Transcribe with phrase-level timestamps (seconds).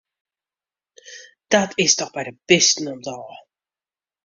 [1.53, 3.33] Dat is dochs by de bisten om't ôf!